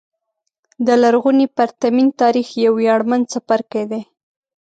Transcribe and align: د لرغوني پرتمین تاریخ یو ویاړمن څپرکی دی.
د 0.85 0.87
لرغوني 1.01 1.47
پرتمین 1.57 2.07
تاریخ 2.21 2.47
یو 2.65 2.73
ویاړمن 2.79 3.21
څپرکی 3.31 3.83
دی. 3.91 4.01